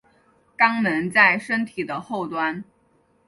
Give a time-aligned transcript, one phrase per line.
[0.57, 2.63] 肛门在身体的后端。